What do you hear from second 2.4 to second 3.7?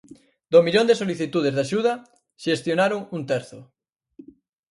xestionaron un terzo.